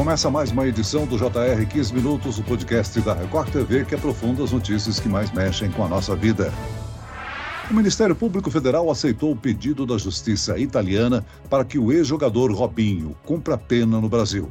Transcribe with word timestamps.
Começa 0.00 0.30
mais 0.30 0.50
uma 0.50 0.66
edição 0.66 1.04
do 1.04 1.18
JR 1.18 1.66
15 1.68 1.92
Minutos, 1.92 2.38
o 2.38 2.42
podcast 2.42 2.98
da 3.02 3.12
Record 3.12 3.50
TV 3.50 3.84
que 3.84 3.94
aprofunda 3.94 4.42
as 4.42 4.50
notícias 4.50 4.98
que 4.98 5.10
mais 5.10 5.30
mexem 5.30 5.70
com 5.70 5.84
a 5.84 5.88
nossa 5.88 6.16
vida. 6.16 6.50
O 7.70 7.74
Ministério 7.74 8.16
Público 8.16 8.50
Federal 8.50 8.90
aceitou 8.90 9.30
o 9.30 9.36
pedido 9.36 9.84
da 9.84 9.98
Justiça 9.98 10.56
italiana 10.58 11.22
para 11.50 11.66
que 11.66 11.78
o 11.78 11.92
ex-jogador 11.92 12.50
Robinho 12.50 13.14
cumpra 13.26 13.58
pena 13.58 14.00
no 14.00 14.08
Brasil. 14.08 14.50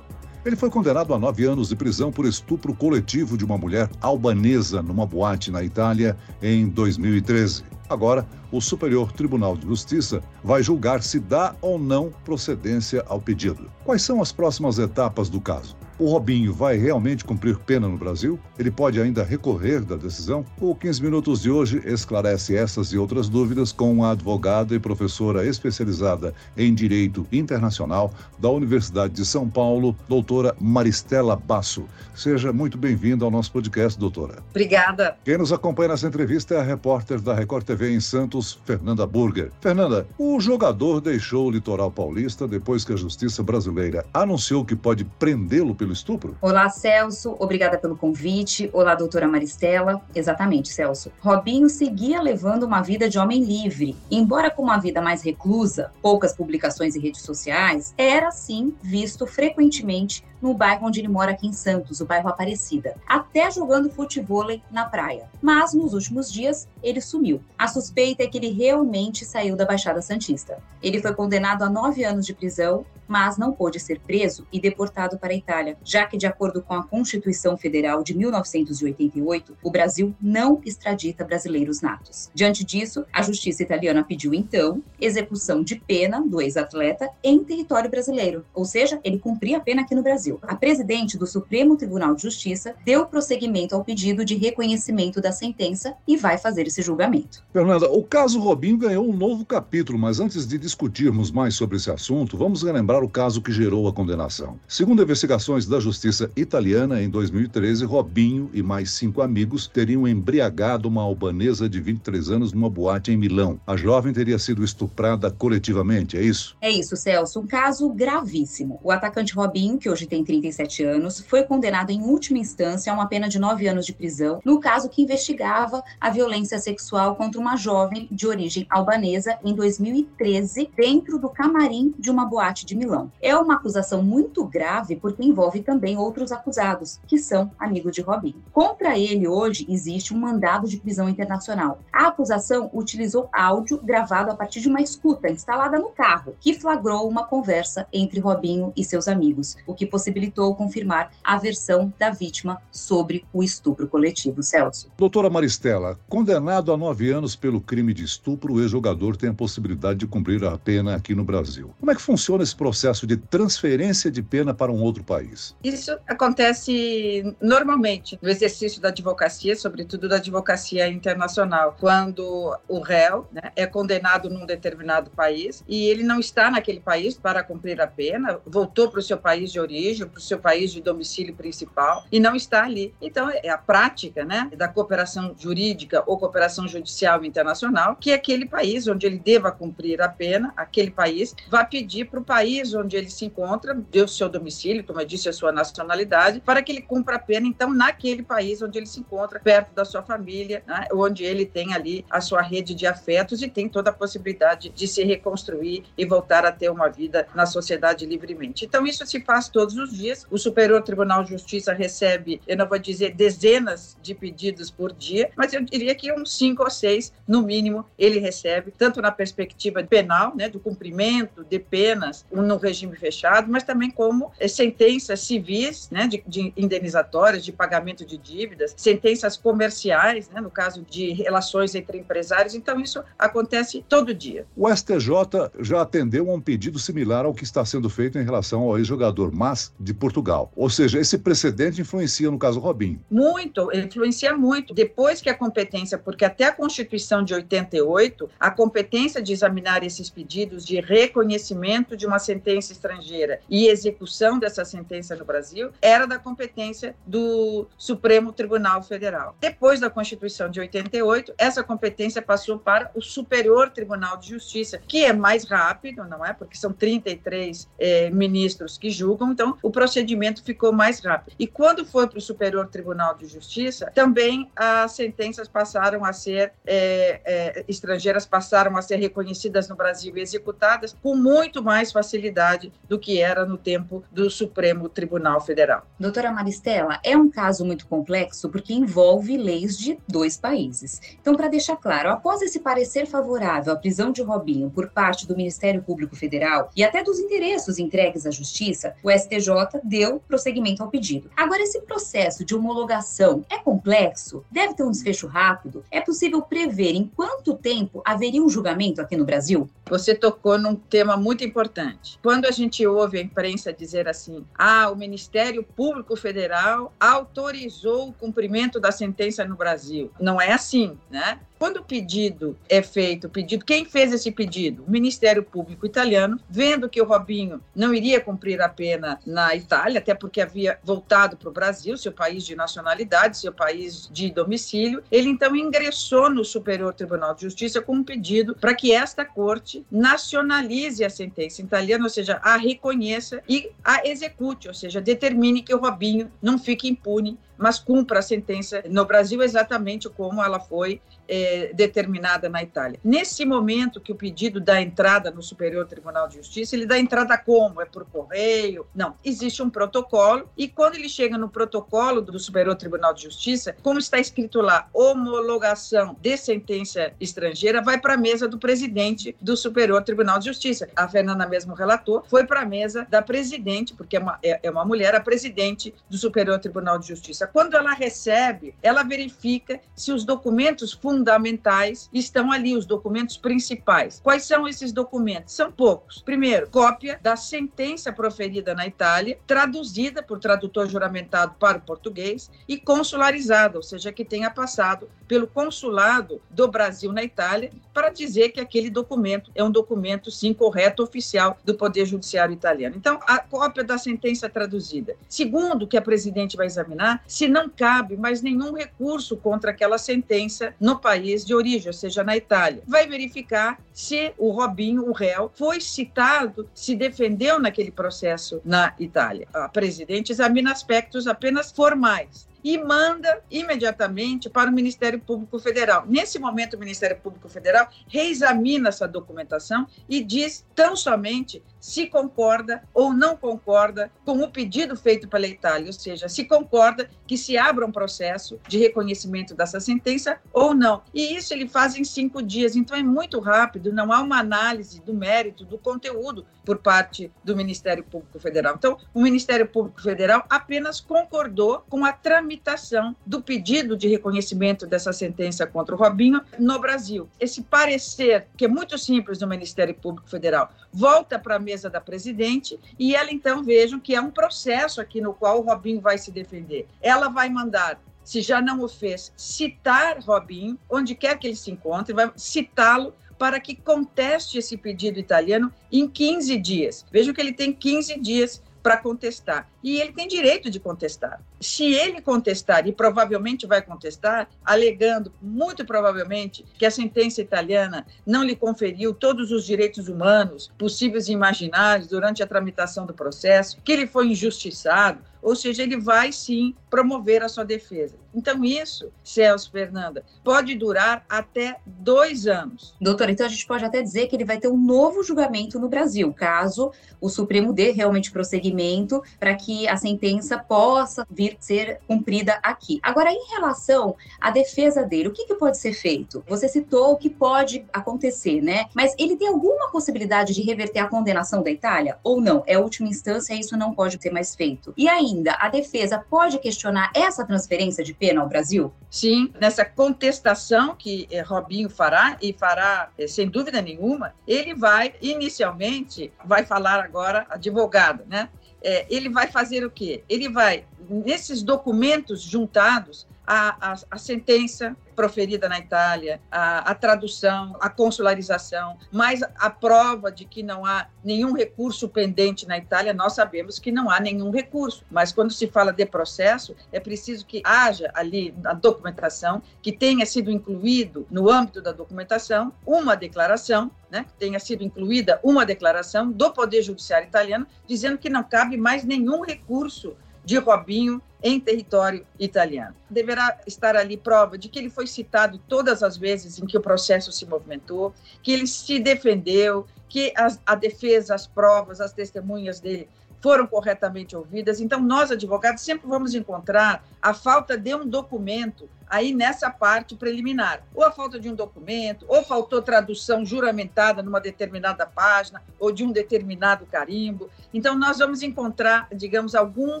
Ele 0.44 0.56
foi 0.56 0.68
condenado 0.68 1.14
a 1.14 1.18
nove 1.18 1.44
anos 1.44 1.68
de 1.68 1.76
prisão 1.76 2.10
por 2.10 2.26
estupro 2.26 2.74
coletivo 2.74 3.38
de 3.38 3.44
uma 3.44 3.56
mulher 3.56 3.88
albanesa 4.00 4.82
numa 4.82 5.06
boate 5.06 5.52
na 5.52 5.62
Itália 5.62 6.16
em 6.42 6.68
2013. 6.68 7.62
Agora, 7.88 8.26
o 8.50 8.60
Superior 8.60 9.12
Tribunal 9.12 9.56
de 9.56 9.68
Justiça 9.68 10.20
vai 10.42 10.60
julgar 10.60 11.00
se 11.00 11.20
dá 11.20 11.54
ou 11.60 11.78
não 11.78 12.10
procedência 12.24 13.04
ao 13.06 13.20
pedido. 13.20 13.70
Quais 13.84 14.02
são 14.02 14.20
as 14.20 14.32
próximas 14.32 14.80
etapas 14.80 15.28
do 15.28 15.40
caso? 15.40 15.76
O 16.02 16.08
Robinho 16.08 16.52
vai 16.52 16.76
realmente 16.76 17.24
cumprir 17.24 17.56
pena 17.58 17.86
no 17.86 17.96
Brasil? 17.96 18.36
Ele 18.58 18.72
pode 18.72 19.00
ainda 19.00 19.22
recorrer 19.22 19.84
da 19.84 19.94
decisão? 19.94 20.44
O 20.60 20.74
15 20.74 21.00
Minutos 21.00 21.42
de 21.42 21.48
hoje 21.48 21.80
esclarece 21.84 22.56
essas 22.56 22.92
e 22.92 22.98
outras 22.98 23.28
dúvidas 23.28 23.70
com 23.70 24.04
a 24.04 24.10
advogada 24.10 24.74
e 24.74 24.80
professora 24.80 25.46
especializada 25.46 26.34
em 26.56 26.74
Direito 26.74 27.24
Internacional 27.30 28.12
da 28.40 28.50
Universidade 28.50 29.14
de 29.14 29.24
São 29.24 29.48
Paulo, 29.48 29.94
doutora 30.08 30.56
Maristela 30.60 31.36
Basso. 31.36 31.84
Seja 32.16 32.52
muito 32.52 32.76
bem-vinda 32.76 33.24
ao 33.24 33.30
nosso 33.30 33.52
podcast, 33.52 33.96
doutora. 33.96 34.42
Obrigada. 34.50 35.16
Quem 35.24 35.38
nos 35.38 35.52
acompanha 35.52 35.90
nessa 35.90 36.08
entrevista 36.08 36.56
é 36.56 36.58
a 36.58 36.64
repórter 36.64 37.20
da 37.20 37.32
Record 37.32 37.64
TV 37.64 37.94
em 37.94 38.00
Santos, 38.00 38.58
Fernanda 38.64 39.06
Burger. 39.06 39.52
Fernanda, 39.60 40.04
o 40.18 40.40
jogador 40.40 41.00
deixou 41.00 41.46
o 41.46 41.50
litoral 41.52 41.92
paulista 41.92 42.48
depois 42.48 42.84
que 42.84 42.92
a 42.92 42.96
justiça 42.96 43.40
brasileira 43.40 44.04
anunciou 44.12 44.64
que 44.64 44.74
pode 44.74 45.04
prendê-lo 45.04 45.76
pelo 45.76 45.91
estupro? 45.92 46.36
Olá, 46.40 46.68
Celso. 46.68 47.36
Obrigada 47.38 47.78
pelo 47.78 47.96
convite. 47.96 48.70
Olá, 48.72 48.94
doutora 48.94 49.28
Maristela. 49.28 50.00
Exatamente, 50.14 50.68
Celso. 50.68 51.12
Robinho 51.20 51.68
seguia 51.68 52.20
levando 52.20 52.64
uma 52.64 52.82
vida 52.82 53.08
de 53.08 53.18
homem 53.18 53.42
livre. 53.42 53.96
Embora 54.10 54.50
com 54.50 54.62
uma 54.62 54.78
vida 54.78 55.00
mais 55.00 55.22
reclusa, 55.22 55.92
poucas 56.00 56.34
publicações 56.34 56.96
em 56.96 57.00
redes 57.00 57.22
sociais, 57.22 57.94
era 57.96 58.30
sim 58.30 58.74
visto 58.82 59.26
frequentemente 59.26 60.24
no 60.42 60.52
bairro 60.52 60.88
onde 60.88 61.00
ele 61.00 61.08
mora 61.08 61.30
aqui 61.30 61.46
em 61.46 61.52
Santos, 61.52 62.00
o 62.00 62.04
bairro 62.04 62.28
Aparecida, 62.28 62.96
até 63.06 63.50
jogando 63.50 63.88
futebol 63.88 64.42
na 64.70 64.84
praia. 64.84 65.28
Mas 65.40 65.72
nos 65.72 65.94
últimos 65.94 66.32
dias 66.32 66.68
ele 66.82 67.00
sumiu. 67.00 67.40
A 67.56 67.68
suspeita 67.68 68.24
é 68.24 68.26
que 68.26 68.36
ele 68.36 68.50
realmente 68.50 69.24
saiu 69.24 69.54
da 69.54 69.64
Baixada 69.64 70.02
Santista. 70.02 70.58
Ele 70.82 71.00
foi 71.00 71.14
condenado 71.14 71.62
a 71.62 71.70
nove 71.70 72.02
anos 72.02 72.26
de 72.26 72.34
prisão, 72.34 72.84
mas 73.06 73.36
não 73.36 73.52
pôde 73.52 73.78
ser 73.78 74.00
preso 74.00 74.46
e 74.50 74.58
deportado 74.58 75.18
para 75.18 75.32
a 75.32 75.36
Itália, 75.36 75.76
já 75.84 76.06
que, 76.06 76.16
de 76.16 76.26
acordo 76.26 76.62
com 76.62 76.72
a 76.72 76.82
Constituição 76.82 77.58
Federal 77.58 78.02
de 78.02 78.16
1988, 78.16 79.58
o 79.62 79.70
Brasil 79.70 80.14
não 80.18 80.60
extradita 80.64 81.22
brasileiros 81.22 81.82
natos. 81.82 82.30
Diante 82.34 82.64
disso, 82.64 83.04
a 83.12 83.20
justiça 83.20 83.62
italiana 83.62 84.02
pediu 84.02 84.32
então 84.32 84.82
execução 84.98 85.62
de 85.62 85.76
pena 85.76 86.22
do 86.26 86.40
ex-atleta 86.40 87.10
em 87.22 87.44
território 87.44 87.90
brasileiro, 87.90 88.46
ou 88.54 88.64
seja, 88.64 88.98
ele 89.04 89.18
cumpria 89.18 89.58
a 89.58 89.60
pena 89.60 89.82
aqui 89.82 89.94
no 89.94 90.02
Brasil. 90.02 90.31
Brasil. 90.32 90.38
A 90.42 90.54
presidente 90.54 91.18
do 91.18 91.26
Supremo 91.26 91.76
Tribunal 91.76 92.14
de 92.14 92.22
Justiça 92.22 92.74
deu 92.84 93.06
prosseguimento 93.06 93.74
ao 93.74 93.84
pedido 93.84 94.24
de 94.24 94.34
reconhecimento 94.34 95.20
da 95.20 95.32
sentença 95.32 95.94
e 96.06 96.16
vai 96.16 96.38
fazer 96.38 96.66
esse 96.66 96.82
julgamento. 96.82 97.42
Fernanda, 97.52 97.90
o 97.90 98.02
caso 98.02 98.40
Robinho 98.40 98.76
ganhou 98.76 99.08
um 99.08 99.16
novo 99.16 99.44
capítulo, 99.44 99.98
mas 99.98 100.20
antes 100.20 100.46
de 100.46 100.58
discutirmos 100.58 101.30
mais 101.30 101.54
sobre 101.54 101.76
esse 101.76 101.90
assunto, 101.90 102.36
vamos 102.36 102.62
relembrar 102.62 103.02
o 103.02 103.08
caso 103.08 103.42
que 103.42 103.52
gerou 103.52 103.88
a 103.88 103.92
condenação. 103.92 104.58
Segundo 104.66 105.02
investigações 105.02 105.66
da 105.66 105.80
Justiça 105.80 106.30
italiana, 106.36 107.02
em 107.02 107.10
2013, 107.10 107.84
Robinho 107.84 108.50
e 108.52 108.62
mais 108.62 108.92
cinco 108.92 109.22
amigos 109.22 109.66
teriam 109.66 110.06
embriagado 110.06 110.88
uma 110.88 111.02
albanesa 111.02 111.68
de 111.68 111.80
23 111.80 112.30
anos 112.30 112.52
numa 112.52 112.70
boate 112.70 113.10
em 113.10 113.16
Milão. 113.16 113.60
A 113.66 113.76
jovem 113.76 114.12
teria 114.12 114.38
sido 114.38 114.64
estuprada 114.64 115.30
coletivamente, 115.30 116.16
é 116.16 116.22
isso? 116.22 116.56
É 116.60 116.70
isso, 116.70 116.96
Celso. 116.96 117.40
Um 117.40 117.46
caso 117.46 117.88
gravíssimo. 117.90 118.78
O 118.82 118.90
atacante 118.90 119.34
Robinho, 119.34 119.78
que 119.78 119.90
hoje 119.90 120.06
tem 120.06 120.21
tem 120.22 120.40
37 120.40 120.84
anos, 120.84 121.20
foi 121.20 121.42
condenado 121.42 121.90
em 121.90 122.02
última 122.02 122.38
instância 122.38 122.92
a 122.92 122.94
uma 122.94 123.06
pena 123.06 123.28
de 123.28 123.38
nove 123.38 123.66
anos 123.66 123.84
de 123.84 123.92
prisão, 123.92 124.40
no 124.44 124.60
caso 124.60 124.88
que 124.88 125.02
investigava 125.02 125.82
a 126.00 126.10
violência 126.10 126.58
sexual 126.58 127.16
contra 127.16 127.40
uma 127.40 127.56
jovem 127.56 128.08
de 128.10 128.26
origem 128.26 128.66
albanesa 128.70 129.38
em 129.44 129.54
2013, 129.54 130.70
dentro 130.76 131.18
do 131.18 131.28
camarim 131.28 131.94
de 131.98 132.10
uma 132.10 132.24
boate 132.24 132.64
de 132.64 132.76
Milão. 132.76 133.10
É 133.20 133.36
uma 133.36 133.54
acusação 133.54 134.02
muito 134.02 134.44
grave 134.44 134.96
porque 134.96 135.24
envolve 135.24 135.62
também 135.62 135.96
outros 135.96 136.32
acusados, 136.32 137.00
que 137.06 137.18
são 137.18 137.50
amigos 137.58 137.92
de 137.92 138.00
Robinho. 138.00 138.42
Contra 138.52 138.98
ele, 138.98 139.26
hoje, 139.26 139.66
existe 139.68 140.14
um 140.14 140.18
mandado 140.18 140.68
de 140.68 140.76
prisão 140.76 141.08
internacional. 141.08 141.80
A 141.92 142.08
acusação 142.08 142.70
utilizou 142.72 143.28
áudio 143.32 143.80
gravado 143.82 144.30
a 144.30 144.36
partir 144.36 144.60
de 144.60 144.68
uma 144.68 144.80
escuta 144.80 145.30
instalada 145.30 145.78
no 145.78 145.90
carro, 145.90 146.34
que 146.40 146.54
flagrou 146.54 147.08
uma 147.08 147.24
conversa 147.24 147.86
entre 147.92 148.20
Robinho 148.20 148.72
e 148.76 148.84
seus 148.84 149.08
amigos, 149.08 149.56
o 149.66 149.74
que 149.74 149.86
possibilitou 149.86 150.11
possibilitou 150.12 150.54
confirmar 150.54 151.10
a 151.24 151.38
versão 151.38 151.92
da 151.98 152.10
vítima 152.10 152.60
sobre 152.70 153.24
o 153.32 153.42
estupro 153.42 153.88
coletivo. 153.88 154.42
Celso. 154.42 154.90
Doutora 154.96 155.30
Maristela, 155.30 155.98
condenado 156.08 156.72
a 156.72 156.76
nove 156.76 157.10
anos 157.10 157.34
pelo 157.34 157.60
crime 157.60 157.94
de 157.94 158.04
estupro, 158.04 158.54
o 158.54 158.60
ex-jogador 158.60 159.16
tem 159.16 159.30
a 159.30 159.34
possibilidade 159.34 160.00
de 160.00 160.06
cumprir 160.06 160.44
a 160.44 160.58
pena 160.58 160.94
aqui 160.94 161.14
no 161.14 161.24
Brasil. 161.24 161.74
Como 161.78 161.90
é 161.90 161.94
que 161.94 162.02
funciona 162.02 162.42
esse 162.42 162.54
processo 162.54 163.06
de 163.06 163.16
transferência 163.16 164.10
de 164.10 164.22
pena 164.22 164.52
para 164.52 164.70
um 164.70 164.82
outro 164.82 165.02
país? 165.02 165.56
Isso 165.64 165.96
acontece 166.06 167.34
normalmente 167.40 168.18
no 168.20 168.28
exercício 168.28 168.80
da 168.80 168.88
advocacia, 168.88 169.56
sobretudo 169.56 170.08
da 170.08 170.16
advocacia 170.16 170.88
internacional, 170.88 171.76
quando 171.78 172.56
o 172.68 172.80
réu 172.80 173.26
né, 173.32 173.52
é 173.56 173.66
condenado 173.66 174.28
num 174.28 174.44
determinado 174.44 175.10
país 175.10 175.64
e 175.66 175.86
ele 175.86 176.02
não 176.02 176.20
está 176.20 176.50
naquele 176.50 176.80
país 176.80 177.16
para 177.16 177.42
cumprir 177.42 177.80
a 177.80 177.86
pena, 177.86 178.38
voltou 178.44 178.90
para 178.90 179.00
o 179.00 179.02
seu 179.02 179.16
país 179.16 179.52
de 179.52 179.60
origem 179.60 180.01
para 180.08 180.18
o 180.18 180.22
seu 180.22 180.38
país 180.38 180.72
de 180.72 180.80
domicílio 180.80 181.34
principal 181.34 182.04
e 182.10 182.20
não 182.20 182.34
está 182.34 182.64
ali. 182.64 182.94
Então, 183.00 183.30
é 183.30 183.48
a 183.48 183.58
prática 183.58 184.24
né, 184.24 184.50
da 184.56 184.68
cooperação 184.68 185.34
jurídica 185.38 186.02
ou 186.06 186.18
cooperação 186.18 186.66
judicial 186.68 187.24
internacional 187.24 187.96
que 187.96 188.12
aquele 188.12 188.46
país 188.46 188.86
onde 188.86 189.06
ele 189.06 189.18
deva 189.18 189.50
cumprir 189.50 190.00
a 190.00 190.08
pena, 190.08 190.52
aquele 190.56 190.90
país, 190.90 191.34
vai 191.48 191.66
pedir 191.66 192.06
para 192.06 192.20
o 192.20 192.24
país 192.24 192.74
onde 192.74 192.96
ele 192.96 193.10
se 193.10 193.24
encontra, 193.24 193.74
deu 193.74 194.06
seu 194.08 194.28
domicílio, 194.28 194.84
como 194.84 195.00
eu 195.00 195.06
disse, 195.06 195.28
a 195.28 195.32
sua 195.32 195.52
nacionalidade, 195.52 196.40
para 196.40 196.62
que 196.62 196.72
ele 196.72 196.82
cumpra 196.82 197.16
a 197.16 197.18
pena, 197.18 197.46
então, 197.46 197.72
naquele 197.72 198.22
país 198.22 198.62
onde 198.62 198.78
ele 198.78 198.86
se 198.86 199.00
encontra, 199.00 199.40
perto 199.40 199.74
da 199.74 199.84
sua 199.84 200.02
família, 200.02 200.62
né, 200.66 200.86
onde 200.92 201.24
ele 201.24 201.46
tem 201.46 201.74
ali 201.74 202.04
a 202.10 202.20
sua 202.20 202.42
rede 202.42 202.74
de 202.74 202.86
afetos 202.86 203.42
e 203.42 203.48
tem 203.48 203.68
toda 203.68 203.90
a 203.90 203.92
possibilidade 203.92 204.68
de 204.70 204.86
se 204.86 205.02
reconstruir 205.04 205.84
e 205.96 206.04
voltar 206.04 206.44
a 206.44 206.52
ter 206.52 206.70
uma 206.70 206.88
vida 206.88 207.26
na 207.34 207.46
sociedade 207.46 208.06
livremente. 208.06 208.64
Então, 208.64 208.86
isso 208.86 209.04
se 209.06 209.20
faz 209.20 209.48
todos 209.48 209.76
os 209.76 209.81
dias. 209.90 210.26
O 210.30 210.38
Superior 210.38 210.82
Tribunal 210.82 211.24
de 211.24 211.30
Justiça 211.30 211.72
recebe, 211.72 212.40
eu 212.46 212.56
não 212.56 212.68
vou 212.68 212.78
dizer 212.78 213.14
dezenas 213.14 213.96
de 214.02 214.14
pedidos 214.14 214.70
por 214.70 214.92
dia, 214.92 215.30
mas 215.36 215.52
eu 215.52 215.62
diria 215.62 215.94
que 215.94 216.12
uns 216.12 216.36
cinco 216.36 216.62
ou 216.62 216.70
seis, 216.70 217.12
no 217.26 217.42
mínimo, 217.42 217.84
ele 217.98 218.18
recebe, 218.18 218.72
tanto 218.76 219.00
na 219.00 219.10
perspectiva 219.10 219.82
penal, 219.82 220.34
né, 220.36 220.48
do 220.48 220.60
cumprimento 220.60 221.44
de 221.44 221.58
penas 221.58 222.24
no 222.30 222.56
regime 222.56 222.96
fechado, 222.96 223.50
mas 223.50 223.62
também 223.62 223.90
como 223.90 224.32
eh, 224.38 224.48
sentenças 224.48 225.20
civis, 225.20 225.88
né, 225.90 226.06
de, 226.06 226.22
de 226.26 226.52
indenizatórias, 226.56 227.44
de 227.44 227.52
pagamento 227.52 228.04
de 228.04 228.16
dívidas, 228.16 228.74
sentenças 228.76 229.36
comerciais, 229.36 230.28
né, 230.30 230.40
no 230.40 230.50
caso 230.50 230.84
de 230.88 231.12
relações 231.12 231.74
entre 231.74 231.98
empresários. 231.98 232.54
Então, 232.54 232.80
isso 232.80 233.02
acontece 233.18 233.84
todo 233.88 234.14
dia. 234.14 234.46
O 234.56 234.68
STJ 234.74 235.50
já 235.60 235.82
atendeu 235.82 236.30
a 236.30 236.34
um 236.34 236.40
pedido 236.40 236.78
similar 236.78 237.24
ao 237.24 237.34
que 237.34 237.44
está 237.44 237.64
sendo 237.64 237.88
feito 237.88 238.18
em 238.18 238.24
relação 238.24 238.62
ao 238.62 238.78
ex-jogador 238.78 239.32
Mas 239.32 239.71
de 239.78 239.92
Portugal. 239.92 240.52
Ou 240.54 240.70
seja, 240.70 240.98
esse 240.98 241.18
precedente 241.18 241.80
influencia 241.80 242.30
no 242.30 242.38
caso 242.38 242.60
Robinho. 242.60 243.00
Muito, 243.10 243.70
influencia 243.76 244.36
muito. 244.36 244.72
Depois 244.72 245.20
que 245.20 245.28
a 245.28 245.34
competência, 245.34 245.98
porque 245.98 246.24
até 246.24 246.44
a 246.44 246.52
Constituição 246.52 247.24
de 247.24 247.34
88, 247.34 248.30
a 248.38 248.50
competência 248.50 249.22
de 249.22 249.32
examinar 249.32 249.82
esses 249.82 250.08
pedidos 250.08 250.64
de 250.64 250.80
reconhecimento 250.80 251.96
de 251.96 252.06
uma 252.06 252.18
sentença 252.18 252.72
estrangeira 252.72 253.40
e 253.48 253.66
execução 253.66 254.38
dessa 254.38 254.64
sentença 254.64 255.16
no 255.16 255.24
Brasil 255.24 255.70
era 255.80 256.06
da 256.06 256.18
competência 256.18 256.94
do 257.06 257.66
Supremo 257.76 258.32
Tribunal 258.32 258.82
Federal. 258.82 259.36
Depois 259.40 259.80
da 259.80 259.90
Constituição 259.90 260.50
de 260.50 260.60
88, 260.60 261.34
essa 261.36 261.62
competência 261.62 262.22
passou 262.22 262.58
para 262.58 262.90
o 262.94 263.00
Superior 263.00 263.70
Tribunal 263.70 264.16
de 264.16 264.30
Justiça, 264.30 264.80
que 264.86 265.04
é 265.04 265.12
mais 265.12 265.44
rápido, 265.44 266.04
não 266.04 266.24
é? 266.24 266.32
Porque 266.32 266.56
são 266.56 266.72
33 266.72 267.68
eh, 267.78 268.10
ministros 268.10 268.78
que 268.78 268.90
julgam, 268.90 269.32
então 269.32 269.56
o 269.62 269.70
procedimento 269.70 270.42
ficou 270.42 270.72
mais 270.72 271.00
rápido. 271.00 271.34
E 271.38 271.46
quando 271.46 271.84
foi 271.84 272.06
para 272.06 272.18
o 272.18 272.20
Superior 272.20 272.68
Tribunal 272.68 273.14
de 273.14 273.26
Justiça, 273.26 273.90
também 273.94 274.50
as 274.56 274.92
sentenças 274.92 275.48
passaram 275.48 276.04
a 276.04 276.12
ser 276.12 276.52
é, 276.66 277.20
é, 277.24 277.64
estrangeiras 277.68 278.26
passaram 278.26 278.76
a 278.76 278.82
ser 278.82 278.96
reconhecidas 278.96 279.68
no 279.68 279.76
Brasil 279.76 280.16
e 280.16 280.20
executadas 280.20 280.96
com 281.02 281.14
muito 281.14 281.62
mais 281.62 281.92
facilidade 281.92 282.72
do 282.88 282.98
que 282.98 283.20
era 283.20 283.44
no 283.44 283.56
tempo 283.56 284.02
do 284.10 284.30
Supremo 284.30 284.88
Tribunal 284.88 285.40
Federal. 285.40 285.86
Doutora 285.98 286.32
Maristela, 286.32 286.98
é 287.04 287.16
um 287.16 287.30
caso 287.30 287.64
muito 287.64 287.86
complexo 287.86 288.48
porque 288.48 288.72
envolve 288.72 289.36
leis 289.36 289.76
de 289.78 289.98
dois 290.08 290.36
países. 290.36 291.00
Então, 291.20 291.34
para 291.34 291.48
deixar 291.48 291.76
claro, 291.76 292.10
após 292.10 292.42
esse 292.42 292.60
parecer 292.60 293.06
favorável 293.06 293.72
à 293.72 293.76
prisão 293.76 294.10
de 294.10 294.22
Robinho 294.22 294.70
por 294.70 294.90
parte 294.90 295.26
do 295.26 295.36
Ministério 295.36 295.82
Público 295.82 296.16
Federal 296.16 296.70
e 296.76 296.82
até 296.82 297.02
dos 297.02 297.18
endereços 297.18 297.78
entregues 297.78 298.26
à 298.26 298.30
Justiça, 298.30 298.94
o 299.02 299.10
STJ 299.10 299.51
deu 299.84 300.20
prosseguimento 300.20 300.82
ao 300.82 300.90
pedido. 300.90 301.30
Agora, 301.36 301.62
esse 301.62 301.80
processo 301.82 302.44
de 302.44 302.54
homologação 302.54 303.44
é 303.50 303.58
complexo? 303.58 304.44
Deve 304.50 304.74
ter 304.74 304.82
um 304.82 304.90
desfecho 304.90 305.26
rápido? 305.26 305.84
É 305.90 306.00
possível 306.00 306.42
prever 306.42 306.94
em 306.94 307.10
quanto 307.14 307.54
tempo 307.54 308.02
haveria 308.04 308.42
um 308.42 308.48
julgamento 308.48 309.00
aqui 309.00 309.16
no 309.16 309.24
Brasil? 309.24 309.68
Você 309.88 310.14
tocou 310.14 310.58
num 310.58 310.74
tema 310.74 311.16
muito 311.16 311.44
importante. 311.44 312.18
Quando 312.22 312.46
a 312.46 312.50
gente 312.50 312.86
ouve 312.86 313.18
a 313.18 313.22
imprensa 313.22 313.72
dizer 313.72 314.08
assim: 314.08 314.44
ah, 314.54 314.90
o 314.90 314.96
Ministério 314.96 315.62
Público 315.62 316.16
Federal 316.16 316.92
autorizou 316.98 318.08
o 318.08 318.12
cumprimento 318.12 318.80
da 318.80 318.90
sentença 318.90 319.44
no 319.44 319.56
Brasil. 319.56 320.10
Não 320.20 320.40
é 320.40 320.52
assim, 320.52 320.98
né? 321.10 321.40
Quando 321.62 321.76
o 321.76 321.84
pedido 321.84 322.58
é 322.68 322.82
feito, 322.82 323.28
o 323.28 323.30
pedido, 323.30 323.64
quem 323.64 323.84
fez 323.84 324.12
esse 324.12 324.32
pedido? 324.32 324.82
O 324.82 324.90
Ministério 324.90 325.44
Público 325.44 325.86
italiano, 325.86 326.40
vendo 326.50 326.88
que 326.88 327.00
o 327.00 327.04
Robinho 327.04 327.62
não 327.72 327.94
iria 327.94 328.20
cumprir 328.20 328.60
a 328.60 328.68
pena 328.68 329.20
na 329.24 329.54
Itália, 329.54 330.00
até 330.00 330.12
porque 330.12 330.40
havia 330.40 330.80
voltado 330.82 331.36
para 331.36 331.48
o 331.48 331.52
Brasil, 331.52 331.96
seu 331.96 332.10
país 332.10 332.44
de 332.44 332.56
nacionalidade, 332.56 333.38
seu 333.38 333.52
país 333.52 334.10
de 334.12 334.32
domicílio, 334.32 335.04
ele 335.08 335.28
então 335.28 335.54
ingressou 335.54 336.28
no 336.28 336.44
Superior 336.44 336.94
Tribunal 336.94 337.32
de 337.32 337.42
Justiça 337.42 337.80
com 337.80 337.94
um 337.94 338.02
pedido 338.02 338.56
para 338.56 338.74
que 338.74 338.90
esta 338.90 339.24
corte 339.24 339.86
nacionalize 339.88 341.04
a 341.04 341.10
sentença 341.10 341.62
italiana, 341.62 342.02
ou 342.02 342.10
seja, 342.10 342.40
a 342.42 342.56
reconheça 342.56 343.40
e 343.48 343.70
a 343.84 344.04
execute, 344.04 344.66
ou 344.66 344.74
seja, 344.74 345.00
determine 345.00 345.62
que 345.62 345.72
o 345.72 345.78
Robinho 345.78 346.28
não 346.42 346.58
fique 346.58 346.88
impune 346.88 347.38
mas 347.62 347.78
cumpra 347.78 348.18
a 348.18 348.22
sentença 348.22 348.82
no 348.88 349.04
Brasil 349.04 349.42
exatamente 349.42 350.08
como 350.08 350.42
ela 350.42 350.58
foi 350.58 351.00
é, 351.28 351.72
determinada 351.72 352.48
na 352.48 352.62
Itália. 352.62 352.98
Nesse 353.02 353.44
momento 353.46 354.00
que 354.00 354.12
o 354.12 354.14
pedido 354.14 354.60
dá 354.60 354.82
entrada 354.82 355.30
no 355.30 355.42
Superior 355.42 355.86
Tribunal 355.86 356.28
de 356.28 356.36
Justiça, 356.36 356.74
ele 356.74 356.86
dá 356.86 356.98
entrada 356.98 357.38
como? 357.38 357.80
É 357.80 357.84
por 357.84 358.04
correio? 358.04 358.86
Não, 358.94 359.14
existe 359.24 359.62
um 359.62 359.70
protocolo 359.70 360.48
e 360.56 360.68
quando 360.68 360.96
ele 360.96 361.08
chega 361.08 361.38
no 361.38 361.48
protocolo 361.48 362.20
do 362.20 362.38
Superior 362.38 362.74
Tribunal 362.74 363.14
de 363.14 363.22
Justiça, 363.22 363.76
como 363.82 363.98
está 363.98 364.18
escrito 364.18 364.60
lá, 364.60 364.88
homologação 364.92 366.16
de 366.20 366.36
sentença 366.36 367.12
estrangeira, 367.20 367.80
vai 367.80 368.00
para 368.00 368.14
a 368.14 368.18
mesa 368.18 368.48
do 368.48 368.58
presidente 368.58 369.34
do 369.40 369.56
Superior 369.56 370.02
Tribunal 370.02 370.38
de 370.38 370.46
Justiça. 370.46 370.88
A 370.96 371.08
Fernanda 371.08 371.46
mesmo 371.46 371.74
relatou, 371.74 372.24
foi 372.28 372.44
para 372.44 372.62
a 372.62 372.66
mesa 372.66 373.06
da 373.08 373.22
presidente, 373.22 373.94
porque 373.94 374.16
é 374.16 374.20
uma, 374.20 374.38
é, 374.42 374.60
é 374.62 374.70
uma 374.70 374.84
mulher, 374.84 375.14
a 375.14 375.20
presidente 375.20 375.94
do 376.10 376.18
Superior 376.18 376.58
Tribunal 376.58 376.98
de 376.98 377.08
Justiça. 377.08 377.46
Quando 377.52 377.76
ela 377.76 377.92
recebe, 377.92 378.74
ela 378.82 379.02
verifica 379.02 379.80
se 379.94 380.10
os 380.10 380.24
documentos 380.24 380.92
fundamentais 380.92 382.08
estão 382.12 382.50
ali, 382.50 382.76
os 382.76 382.86
documentos 382.86 383.36
principais. 383.36 384.20
Quais 384.22 384.44
são 384.44 384.66
esses 384.66 384.92
documentos? 384.92 385.54
São 385.54 385.70
poucos. 385.70 386.22
Primeiro, 386.22 386.70
cópia 386.70 387.18
da 387.22 387.36
sentença 387.36 388.12
proferida 388.12 388.74
na 388.74 388.86
Itália, 388.86 389.38
traduzida 389.46 390.22
por 390.22 390.38
tradutor 390.38 390.88
juramentado 390.88 391.54
para 391.58 391.78
o 391.78 391.82
português 391.82 392.50
e 392.66 392.78
consularizada, 392.78 393.76
ou 393.76 393.82
seja, 393.82 394.12
que 394.12 394.24
tenha 394.24 394.50
passado 394.50 395.08
pelo 395.28 395.46
consulado 395.46 396.40
do 396.50 396.68
Brasil 396.68 397.12
na 397.12 397.22
Itália 397.22 397.70
para 397.92 398.10
dizer 398.10 398.50
que 398.50 398.60
aquele 398.60 398.90
documento 398.90 399.50
é 399.54 399.62
um 399.62 399.70
documento, 399.70 400.30
sim, 400.30 400.52
correto, 400.52 401.02
oficial 401.02 401.58
do 401.64 401.74
Poder 401.74 402.06
Judiciário 402.06 402.52
italiano. 402.52 402.96
Então, 402.96 403.18
a 403.22 403.38
cópia 403.38 403.84
da 403.84 403.98
sentença 403.98 404.48
traduzida. 404.48 405.16
Segundo, 405.28 405.86
que 405.86 405.96
a 405.96 406.02
presidente 406.02 406.56
vai 406.56 406.66
examinar, 406.66 407.22
se 407.32 407.48
não 407.48 407.66
cabe 407.66 408.14
mais 408.14 408.42
nenhum 408.42 408.74
recurso 408.74 409.38
contra 409.38 409.70
aquela 409.70 409.96
sentença 409.96 410.74
no 410.78 410.98
país 410.98 411.46
de 411.46 411.54
origem, 411.54 411.86
ou 411.86 411.92
seja, 411.94 412.22
na 412.22 412.36
Itália. 412.36 412.82
Vai 412.86 413.06
verificar 413.06 413.80
se 413.90 414.34
o 414.36 414.50
Robinho, 414.50 415.08
o 415.08 415.12
réu, 415.12 415.50
foi 415.54 415.80
citado, 415.80 416.68
se 416.74 416.94
defendeu 416.94 417.58
naquele 417.58 417.90
processo 417.90 418.60
na 418.66 418.94
Itália. 418.98 419.48
A 419.54 419.66
presidente 419.66 420.30
examina 420.30 420.72
aspectos 420.72 421.26
apenas 421.26 421.72
formais 421.72 422.46
e 422.62 422.76
manda 422.76 423.42
imediatamente 423.50 424.50
para 424.50 424.70
o 424.70 424.72
Ministério 424.72 425.18
Público 425.18 425.58
Federal. 425.58 426.04
Nesse 426.06 426.38
momento, 426.38 426.74
o 426.74 426.78
Ministério 426.78 427.16
Público 427.16 427.48
Federal 427.48 427.88
reexamina 428.08 428.90
essa 428.90 429.08
documentação 429.08 429.86
e 430.06 430.22
diz 430.22 430.66
tão 430.74 430.94
somente 430.94 431.62
se 431.82 432.06
concorda 432.06 432.84
ou 432.94 433.12
não 433.12 433.36
concorda 433.36 434.08
com 434.24 434.40
o 434.40 434.48
pedido 434.48 434.96
feito 434.96 435.26
pela 435.26 435.48
Itália, 435.48 435.88
ou 435.88 435.92
seja, 435.92 436.28
se 436.28 436.44
concorda 436.44 437.10
que 437.26 437.36
se 437.36 437.58
abra 437.58 437.84
um 437.84 437.90
processo 437.90 438.60
de 438.68 438.78
reconhecimento 438.78 439.52
dessa 439.52 439.80
sentença 439.80 440.38
ou 440.52 440.72
não. 440.72 441.02
E 441.12 441.34
isso 441.36 441.52
ele 441.52 441.68
faz 441.68 441.96
em 441.96 442.04
cinco 442.04 442.40
dias, 442.40 442.76
então 442.76 442.96
é 442.96 443.02
muito 443.02 443.40
rápido, 443.40 443.92
não 443.92 444.12
há 444.12 444.20
uma 444.20 444.38
análise 444.38 445.00
do 445.00 445.12
mérito, 445.12 445.64
do 445.64 445.76
conteúdo 445.76 446.46
por 446.64 446.78
parte 446.78 447.32
do 447.42 447.56
Ministério 447.56 448.04
Público 448.04 448.38
Federal. 448.38 448.76
Então, 448.78 448.96
o 449.12 449.20
Ministério 449.20 449.66
Público 449.66 450.00
Federal 450.00 450.44
apenas 450.48 451.00
concordou 451.00 451.84
com 451.90 452.04
a 452.04 452.12
tramitação 452.12 453.16
do 453.26 453.42
pedido 453.42 453.96
de 453.96 454.06
reconhecimento 454.06 454.86
dessa 454.86 455.12
sentença 455.12 455.66
contra 455.66 455.96
o 455.96 455.98
Robinho 455.98 456.40
no 456.60 456.78
Brasil. 456.78 457.28
Esse 457.40 457.62
parecer, 457.62 458.46
que 458.56 458.66
é 458.66 458.68
muito 458.68 458.96
simples 458.96 459.38
do 459.38 459.48
Ministério 459.48 459.94
Público 459.94 460.30
Federal, 460.30 460.70
volta 460.92 461.38
para 461.38 461.56
a 461.56 461.58
mesa 461.72 461.88
da 461.88 462.00
presidente 462.00 462.78
e 462.98 463.16
ela 463.16 463.32
então 463.32 463.64
vejam 463.64 463.98
que 463.98 464.14
é 464.14 464.20
um 464.20 464.30
processo 464.30 465.00
aqui 465.00 465.20
no 465.20 465.32
qual 465.32 465.58
o 465.58 465.62
Robinho 465.62 466.00
vai 466.00 466.18
se 466.18 466.30
defender. 466.30 466.86
Ela 467.00 467.28
vai 467.28 467.48
mandar 467.48 467.98
se 468.22 468.40
já 468.40 468.60
não 468.60 468.80
o 468.82 468.88
fez, 468.88 469.32
citar 469.36 470.20
Robinho, 470.20 470.78
onde 470.88 471.14
quer 471.14 471.36
que 471.38 471.46
ele 471.46 471.56
se 471.56 471.72
encontre, 471.72 472.14
vai 472.14 472.30
citá-lo 472.36 473.14
para 473.36 473.58
que 473.58 473.74
conteste 473.74 474.58
esse 474.58 474.76
pedido 474.76 475.18
italiano 475.18 475.72
em 475.90 476.06
15 476.06 476.56
dias. 476.58 477.04
Vejam 477.10 477.34
que 477.34 477.40
ele 477.40 477.52
tem 477.52 477.72
15 477.72 478.20
dias 478.20 478.62
para 478.80 478.96
contestar. 478.96 479.68
E 479.82 480.00
ele 480.00 480.12
tem 480.12 480.28
direito 480.28 480.70
de 480.70 480.78
contestar. 480.78 481.40
Se 481.60 481.92
ele 481.92 482.20
contestar, 482.20 482.86
e 482.86 482.92
provavelmente 482.92 483.66
vai 483.66 483.82
contestar, 483.82 484.48
alegando, 484.64 485.32
muito 485.40 485.84
provavelmente, 485.84 486.64
que 486.78 486.86
a 486.86 486.90
sentença 486.90 487.40
italiana 487.40 488.06
não 488.26 488.44
lhe 488.44 488.54
conferiu 488.54 489.12
todos 489.12 489.50
os 489.50 489.64
direitos 489.64 490.08
humanos 490.08 490.72
possíveis 490.78 491.28
e 491.28 491.32
imaginários 491.32 492.08
durante 492.08 492.42
a 492.42 492.46
tramitação 492.46 493.06
do 493.06 493.14
processo, 493.14 493.80
que 493.82 493.92
ele 493.92 494.06
foi 494.06 494.28
injustiçado, 494.28 495.20
ou 495.42 495.56
seja, 495.56 495.82
ele 495.82 496.00
vai 496.00 496.30
sim 496.30 496.74
promover 496.88 497.42
a 497.42 497.48
sua 497.48 497.64
defesa. 497.64 498.16
Então, 498.32 498.64
isso, 498.64 499.10
Celso 499.24 499.70
Fernanda, 499.72 500.24
pode 500.44 500.74
durar 500.76 501.26
até 501.28 501.78
dois 501.84 502.46
anos. 502.46 502.94
Doutora, 503.00 503.32
então 503.32 503.44
a 503.44 503.48
gente 503.48 503.66
pode 503.66 503.84
até 503.84 504.00
dizer 504.00 504.28
que 504.28 504.36
ele 504.36 504.44
vai 504.44 504.58
ter 504.58 504.68
um 504.68 504.76
novo 504.76 505.22
julgamento 505.24 505.80
no 505.80 505.88
Brasil, 505.88 506.32
caso 506.32 506.92
o 507.20 507.28
Supremo 507.28 507.72
dê 507.72 507.90
realmente 507.90 508.30
prosseguimento 508.30 509.20
para 509.40 509.54
que 509.54 509.71
a 509.88 509.96
sentença 509.96 510.58
possa 510.58 511.26
vir 511.30 511.56
ser 511.60 512.00
cumprida 512.06 512.58
aqui. 512.62 513.00
Agora, 513.02 513.30
em 513.30 513.44
relação 513.50 514.16
à 514.40 514.50
defesa 514.50 515.02
dele, 515.04 515.28
o 515.28 515.32
que, 515.32 515.46
que 515.46 515.54
pode 515.54 515.78
ser 515.78 515.92
feito? 515.92 516.44
Você 516.48 516.68
citou 516.68 517.12
o 517.12 517.16
que 517.16 517.30
pode 517.30 517.84
acontecer, 517.92 518.60
né? 518.60 518.86
Mas 518.94 519.14
ele 519.18 519.36
tem 519.36 519.48
alguma 519.48 519.90
possibilidade 519.90 520.54
de 520.54 520.62
reverter 520.62 521.00
a 521.00 521.08
condenação 521.08 521.62
da 521.62 521.70
Itália? 521.70 522.18
Ou 522.22 522.40
não? 522.40 522.62
É 522.66 522.78
última 522.78 523.08
instância 523.08 523.54
e 523.54 523.60
isso 523.60 523.76
não 523.76 523.94
pode 523.94 524.20
ser 524.20 524.30
mais 524.30 524.54
feito. 524.54 524.92
E 524.96 525.08
ainda, 525.08 525.56
a 525.60 525.68
defesa 525.68 526.18
pode 526.18 526.58
questionar 526.58 527.10
essa 527.14 527.44
transferência 527.44 528.04
de 528.04 528.12
pena 528.12 528.40
ao 528.40 528.48
Brasil? 528.48 528.92
Sim, 529.10 529.52
nessa 529.60 529.84
contestação 529.84 530.94
que 530.96 531.26
eh, 531.30 531.42
Robinho 531.42 531.88
fará, 531.88 532.36
e 532.40 532.52
fará 532.52 533.10
eh, 533.18 533.26
sem 533.26 533.48
dúvida 533.48 533.82
nenhuma, 533.82 534.34
ele 534.46 534.74
vai, 534.74 535.14
inicialmente, 535.20 536.32
vai 536.44 536.64
falar 536.64 537.04
agora 537.04 537.46
advogado, 537.50 538.24
né? 538.26 538.48
É, 538.84 539.06
ele 539.08 539.28
vai 539.28 539.46
fazer 539.46 539.84
o 539.84 539.90
quê? 539.90 540.24
Ele 540.28 540.48
vai, 540.48 540.84
nesses 541.08 541.62
documentos 541.62 542.42
juntados, 542.42 543.26
a, 543.52 543.92
a, 543.92 543.96
a 544.12 544.18
sentença 544.18 544.96
proferida 545.14 545.68
na 545.68 545.78
Itália, 545.78 546.40
a, 546.50 546.90
a, 546.90 546.94
tradução, 546.94 547.76
a 547.80 547.90
consularização, 547.90 548.96
mas 549.12 549.42
a 549.42 549.68
prova 549.68 550.32
de 550.32 550.46
que 550.46 550.62
não 550.62 550.86
há 550.86 551.06
nenhum 551.22 551.52
recurso 551.52 552.08
pendente 552.08 552.66
na 552.66 552.78
Itália, 552.78 553.12
nós 553.12 553.34
sabemos 553.34 553.78
que 553.78 553.92
não 553.92 554.08
há 554.08 554.18
nenhum 554.18 554.50
recurso. 554.50 555.04
Mas 555.10 555.32
quando 555.32 555.52
se 555.52 555.66
fala 555.66 555.92
de 555.92 556.06
processo, 556.06 556.74
é 556.90 556.98
preciso 556.98 557.44
que 557.44 557.60
haja 557.62 558.10
ali 558.14 558.54
na 558.56 558.72
documentação, 558.72 559.62
que 559.82 559.92
tenha 559.92 560.24
sido 560.24 560.50
incluído 560.50 561.26
no 561.30 561.50
âmbito 561.50 561.82
da 561.82 561.92
documentação 561.92 562.72
uma 562.86 563.14
declaração, 563.14 563.90
né, 564.10 564.24
que 564.24 564.32
tenha 564.38 564.58
sido 564.58 564.82
incluída 564.82 565.38
uma 565.42 565.66
declaração 565.66 566.32
do 566.32 566.50
Poder 566.54 566.80
Judiciário 566.80 567.28
italiano 567.28 567.66
dizendo 567.86 568.16
que 568.16 568.30
não 568.30 568.42
cabe 568.42 568.78
mais 568.78 569.04
nenhum 569.04 569.42
recurso 569.42 570.16
de 570.44 570.58
Robinho 570.58 571.22
em 571.42 571.58
território 571.58 572.24
italiano. 572.38 572.94
Deverá 573.10 573.60
estar 573.66 573.96
ali 573.96 574.16
prova 574.16 574.56
de 574.56 574.68
que 574.68 574.78
ele 574.78 574.90
foi 574.90 575.06
citado 575.06 575.58
todas 575.68 576.02
as 576.02 576.16
vezes 576.16 576.58
em 576.58 576.66
que 576.66 576.76
o 576.76 576.80
processo 576.80 577.32
se 577.32 577.44
movimentou, 577.44 578.14
que 578.42 578.52
ele 578.52 578.66
se 578.66 578.98
defendeu, 579.00 579.86
que 580.08 580.32
a, 580.36 580.48
a 580.66 580.74
defesa, 580.74 581.34
as 581.34 581.46
provas, 581.46 582.00
as 582.00 582.12
testemunhas 582.12 582.80
dele 582.80 583.08
foram 583.42 583.66
corretamente 583.66 584.36
ouvidas. 584.36 584.80
Então, 584.80 585.00
nós, 585.00 585.32
advogados, 585.32 585.82
sempre 585.82 586.06
vamos 586.06 586.32
encontrar 586.32 587.04
a 587.20 587.34
falta 587.34 587.76
de 587.76 587.92
um 587.92 588.06
documento 588.06 588.88
aí 589.10 589.34
nessa 589.34 589.68
parte 589.68 590.16
preliminar. 590.16 590.82
Ou 590.94 591.04
a 591.04 591.10
falta 591.10 591.38
de 591.38 591.50
um 591.50 591.54
documento, 591.54 592.24
ou 592.28 592.42
faltou 592.44 592.80
tradução 592.80 593.44
juramentada 593.44 594.22
numa 594.22 594.40
determinada 594.40 595.04
página, 595.04 595.60
ou 595.78 595.92
de 595.92 596.04
um 596.04 596.12
determinado 596.12 596.86
carimbo. 596.86 597.50
Então, 597.74 597.98
nós 597.98 598.18
vamos 598.18 598.42
encontrar, 598.42 599.08
digamos, 599.12 599.54
algum 599.54 600.00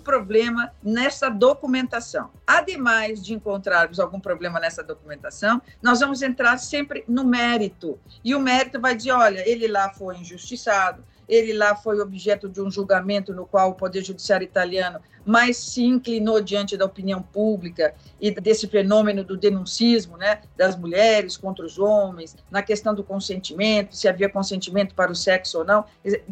problema 0.00 0.72
nessa 0.82 1.28
documentação. 1.28 2.30
Ademais 2.46 3.22
de 3.22 3.34
encontrarmos 3.34 3.98
algum 3.98 4.20
problema 4.20 4.60
nessa 4.60 4.84
documentação, 4.84 5.60
nós 5.82 6.00
vamos 6.00 6.22
entrar 6.22 6.56
sempre 6.58 7.04
no 7.08 7.24
mérito. 7.24 7.98
E 8.24 8.34
o 8.36 8.40
mérito 8.40 8.80
vai 8.80 8.94
dizer: 8.94 9.12
olha, 9.12 9.46
ele 9.46 9.66
lá 9.66 9.92
foi 9.92 10.16
injustiçado, 10.16 11.04
ele 11.28 11.52
lá 11.52 11.74
foi 11.74 12.00
objeto 12.00 12.48
de 12.48 12.60
um 12.60 12.70
julgamento 12.70 13.32
no 13.32 13.46
qual 13.46 13.70
o 13.70 13.74
Poder 13.74 14.02
Judiciário 14.02 14.44
italiano 14.44 15.00
mais 15.24 15.56
se 15.56 15.84
inclinou 15.84 16.40
diante 16.40 16.76
da 16.76 16.84
opinião 16.84 17.22
pública 17.22 17.94
e 18.20 18.30
desse 18.30 18.66
fenômeno 18.66 19.22
do 19.22 19.36
denuncismo, 19.36 20.16
né, 20.16 20.42
das 20.56 20.76
mulheres 20.76 21.36
contra 21.36 21.64
os 21.64 21.78
homens, 21.78 22.36
na 22.50 22.62
questão 22.62 22.94
do 22.94 23.04
consentimento, 23.04 23.96
se 23.96 24.08
havia 24.08 24.28
consentimento 24.28 24.94
para 24.94 25.12
o 25.12 25.16
sexo 25.16 25.58
ou 25.58 25.64
não. 25.64 25.84